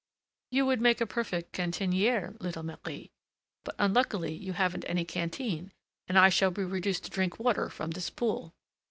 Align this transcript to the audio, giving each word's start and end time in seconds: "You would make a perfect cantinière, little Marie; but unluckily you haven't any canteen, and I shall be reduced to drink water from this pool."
"You 0.49 0.65
would 0.65 0.81
make 0.81 0.99
a 0.99 1.05
perfect 1.05 1.53
cantinière, 1.53 2.35
little 2.41 2.63
Marie; 2.63 3.11
but 3.63 3.75
unluckily 3.77 4.33
you 4.33 4.53
haven't 4.53 4.83
any 4.87 5.05
canteen, 5.05 5.71
and 6.07 6.17
I 6.17 6.29
shall 6.29 6.49
be 6.49 6.63
reduced 6.63 7.03
to 7.03 7.11
drink 7.11 7.37
water 7.37 7.69
from 7.69 7.91
this 7.91 8.09
pool." 8.09 8.55